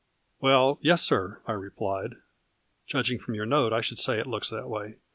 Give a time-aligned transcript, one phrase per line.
[0.41, 2.15] ""Well, yes sir," I replied,
[2.87, 4.95] "judging from your note I should say it looks that way.